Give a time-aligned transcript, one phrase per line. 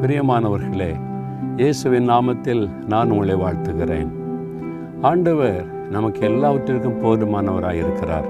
[0.00, 0.94] பிரியமானவர்களே
[1.56, 4.08] இயேசுவின் நாமத்தில் நான் உங்களை வாழ்த்துகிறேன்.
[5.00, 8.24] ஆண்டவர் நமக்கு எல்லாவற்றிற்கும் போதுமானவராக இருக்கிறார்.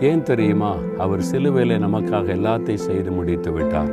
[0.00, 0.74] ஏன் தெரியுமா?
[0.98, 3.92] அவர் சிலுவையில் நமக்காக எல்லாத்தையும் செய்து முடித்து விட்டார்.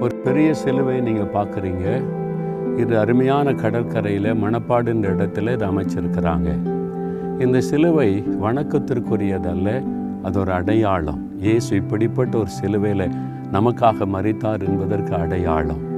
[0.00, 2.02] ஒரு பெரிய சிலுவை நீங்கள் பார்க்குறீங்க.
[2.76, 6.48] இது அருமையான கடற்கரையில் மணப்பாடுன்ற இடத்துல இதை அமைச்சிருக்கிறாங்க.
[7.40, 9.86] இந்த சிலுவை வணக்கத்திற்குரியதல்ல
[10.22, 11.38] அது ஒரு அடையாளம்.
[11.38, 13.10] இயேசு இப்படிப்பட்ட ஒரு சிலுவையில்
[13.52, 15.92] நமக்காக மறித்தார் என்பதற்கு அடையாளம்.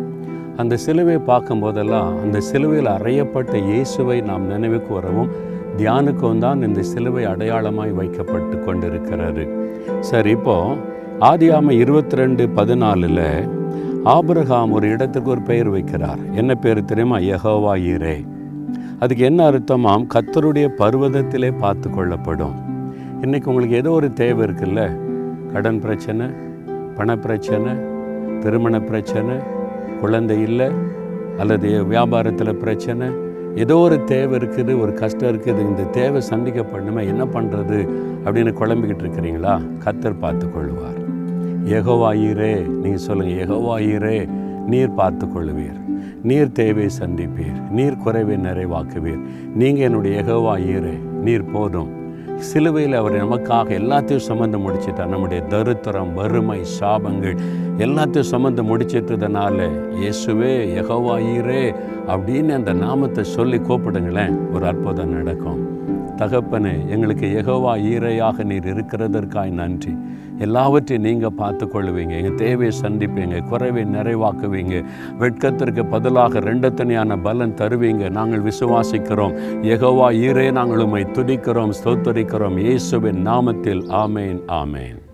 [0.62, 5.30] அந்த சிலுவையை பார்க்கும் போதெல்லாம் அந்த சிலுவையில் அறையப்பட்ட இயேசுவை நாம் நினைவுக்கு வரவும்
[5.76, 9.44] தியானுக்கும் தான் இந்த சிலுவை அடையாளமாய் வைக்கப்பட்டு கொண்டிருக்கிறது.
[10.00, 10.76] சரி இப்போ
[11.20, 13.48] ஆதியாம இருபத்தி ரெண்டு பதினாலில்
[14.04, 16.32] ஆபிரகாம் ஒரு இடத்துக்கு ஒரு பெயர் வைக்கிறார்.
[16.32, 17.18] என்ன பேர் தெரியுமா?
[17.18, 18.16] யகோவா ஈரே.
[18.98, 20.06] அதுக்கு என்ன அர்த்தமாம்?
[20.14, 22.56] கத்தருடைய பர்வதத்திலே பார்த்து கொள்ளப்படும்.
[23.20, 24.82] இன்றைக்கி உங்களுக்கு ஏதோ ஒரு தேவை இருக்குல்ல?
[25.52, 26.26] கடன் பிரச்சனை
[26.96, 27.74] பணப்பிரச்சனை
[28.40, 29.34] திருமண பிரச்சனை
[30.00, 30.68] குழந்தை இல்லை
[31.42, 33.06] அல்லது வியாபாரத்தில் பிரச்சனை
[33.62, 37.78] ஏதோ ஒரு தேவை இருக்குது ஒரு கஷ்டம் இருக்குது இந்த தேவை சந்திக்கப்படணுமே என்ன பண்ணுறது
[38.24, 39.54] அப்படின்னு குழம்பிக்கிட்டு இருக்கிறீங்களா?
[39.84, 41.00] கத்தர் பார்த்து கொள்வார்
[41.78, 44.18] எகோவாயிரே நீங்கள் சொல்லுங்கள் எகோவாயிரே
[44.72, 45.80] நீர் பார்த்து கொள்வீர்
[46.28, 47.58] நீர் தேவை சந்திப்பீர்.
[47.70, 49.20] நீர் குறைவை நிறைவாக்குவீர்.
[49.60, 50.94] நீங்கள் என்னுடைய எகோவாயிரே
[51.26, 51.90] நீர் போதும்.
[52.48, 55.12] சிலுவையில் அவர் நமக்காக எல்லாத்தையும் சுமந்து முடிச்சிட்டார்.
[55.12, 57.36] நம்முடைய தருத்திரம் வறுமை சாபங்கள்
[57.84, 59.56] எல்லாத்தையும் சுமந்து முடிச்சிட்டதுனால
[60.02, 61.64] இயேசுவே யெகோவாயிரே
[62.12, 64.52] அப்படின்னு அந்த நாமத்தை சொல்லி கூப்பிடுங்களேன்.
[64.54, 65.60] ஒரு அற்புதம் நடக்கும்.
[66.20, 69.92] தகப்பனே எங்களுக்கு எகவா ஈரையாக நீர் இருக்கிறதற்காய் நன்றி.
[70.38, 74.84] எல்லாவற்றையும் நீங்கள் பார்த்து கொள்வீங்க எங்கள் தேவையை சந்திப்பீங்க குறைவை நிறைவாக்குவீங்க.
[75.22, 78.10] வெட்கத்திற்கு பதிலாக ரெண்டத்தனையான பலன் தருவீங்க.
[78.18, 79.36] நாங்கள் விசுவாசிக்கிறோம்.
[79.74, 82.58] எகவா ஈரே நாங்கள் உண்மை துதிக்கிறோம் ஸ்தோத்தரிக்கிறோம்.
[82.58, 85.05] இயேசுவின் நாமத்தில் ஆமேன் ஆமேன்.